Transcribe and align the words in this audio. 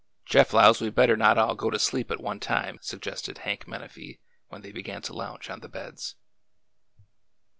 Jeff 0.25 0.51
'lows 0.51 0.81
we 0.81 0.87
M 0.87 0.93
better 0.93 1.15
not 1.15 1.37
all 1.37 1.53
go 1.53 1.69
to 1.69 1.77
sleep 1.77 2.09
at 2.09 2.19
one 2.19 2.39
time," 2.39 2.79
suggested 2.81 3.37
Hank 3.37 3.65
Menafee 3.67 4.17
when 4.47 4.63
they 4.63 4.71
began 4.71 5.03
to 5.03 5.13
lounge 5.13 5.47
on 5.47 5.59
the 5.59 5.69
beds. 5.69 6.15